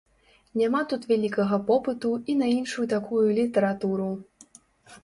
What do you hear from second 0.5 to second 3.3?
Няма тут вялікага попыту і на іншую такую